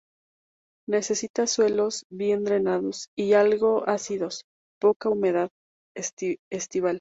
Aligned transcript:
Necesita 0.89 1.45
suelos 1.45 2.05
bien 2.09 2.43
drenados 2.43 3.09
y 3.15 3.33
algo 3.33 3.87
ácidos, 3.87 4.45
poca 4.81 5.09
humedad 5.09 5.49
estival. 5.95 6.89